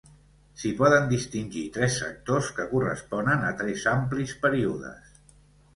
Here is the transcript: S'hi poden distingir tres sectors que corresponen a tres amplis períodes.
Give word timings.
S'hi 0.61 0.69
poden 0.79 1.03
distingir 1.11 1.65
tres 1.77 1.99
sectors 2.05 2.49
que 2.61 2.67
corresponen 2.75 3.47
a 3.53 3.53
tres 3.63 3.87
amplis 3.97 4.37
períodes. 4.49 5.19